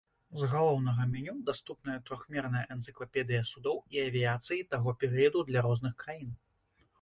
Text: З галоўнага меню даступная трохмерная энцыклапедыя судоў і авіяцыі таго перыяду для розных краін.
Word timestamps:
З 0.43 0.47
галоўнага 0.51 1.03
меню 1.09 1.35
даступная 1.49 1.97
трохмерная 2.07 2.63
энцыклапедыя 2.77 3.43
судоў 3.51 3.77
і 3.97 4.01
авіяцыі 4.07 4.65
таго 4.73 4.89
перыяду 5.05 5.45
для 5.53 5.59
розных 5.69 5.93
краін. 6.03 6.35